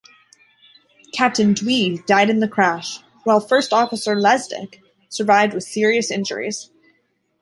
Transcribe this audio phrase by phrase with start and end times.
[1.13, 6.71] Captain Dwi died in the crash while First Officer Lesdek survived with serious injuries.